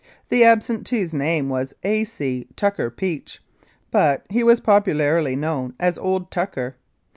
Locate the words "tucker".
2.55-2.89, 6.31-6.75